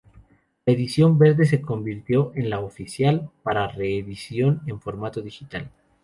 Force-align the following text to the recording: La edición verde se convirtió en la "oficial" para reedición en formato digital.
La 0.65 0.73
edición 0.73 1.19
verde 1.19 1.45
se 1.45 1.61
convirtió 1.61 2.31
en 2.33 2.49
la 2.49 2.59
"oficial" 2.59 3.29
para 3.43 3.67
reedición 3.67 4.63
en 4.65 4.81
formato 4.81 5.21
digital. 5.21 5.69